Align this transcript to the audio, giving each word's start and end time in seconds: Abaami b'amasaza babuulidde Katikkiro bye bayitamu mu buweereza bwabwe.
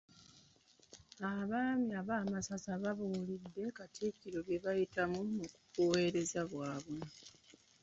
Abaami 1.33 1.95
b'amasaza 2.07 2.71
babuulidde 2.83 3.63
Katikkiro 3.77 4.39
bye 4.47 4.59
bayitamu 4.63 5.19
mu 5.35 5.45
buweereza 5.73 6.41
bwabwe. 6.51 6.99